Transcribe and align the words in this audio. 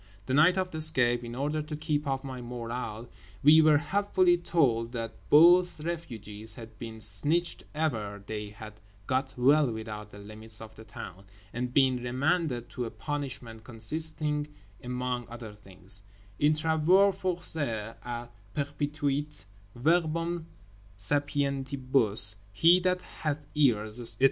The 0.25 0.33
night 0.33 0.57
of 0.57 0.71
the 0.71 0.79
escape—in 0.79 1.35
order 1.35 1.61
to 1.61 1.75
keep 1.75 2.07
up 2.07 2.25
our 2.25 2.41
morale—we 2.41 3.61
were 3.61 3.77
helpfully 3.77 4.35
told 4.35 4.93
that 4.93 5.13
both 5.29 5.79
refugees 5.81 6.55
had 6.55 6.79
been 6.79 6.99
snitched 6.99 7.63
e'er 7.75 8.23
they 8.25 8.49
had 8.49 8.73
got 9.05 9.35
well 9.37 9.69
without 9.71 10.09
the 10.09 10.17
limits 10.17 10.59
of 10.59 10.73
the 10.75 10.83
town, 10.85 11.25
and 11.53 11.71
been 11.71 11.97
remanded 12.01 12.67
to 12.71 12.85
a 12.85 12.89
punishment 12.89 13.63
consisting 13.63 14.47
among 14.83 15.27
other 15.29 15.53
things, 15.53 16.01
in 16.39 16.53
travaux 16.55 17.11
forcés 17.15 17.95
à 18.03 18.27
perpetuité—verbum 18.55 20.47
sapientibus, 20.97 22.37
he 22.51 22.79
that 22.79 23.01
hath 23.01 23.45
ears, 23.53 23.99
etc. 24.01 24.19